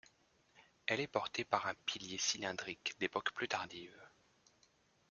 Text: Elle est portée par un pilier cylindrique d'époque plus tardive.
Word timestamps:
Elle 0.87 0.99
est 0.99 1.05
portée 1.05 1.43
par 1.43 1.67
un 1.67 1.75
pilier 1.85 2.17
cylindrique 2.17 2.95
d'époque 2.97 3.31
plus 3.35 3.47
tardive. 3.47 3.95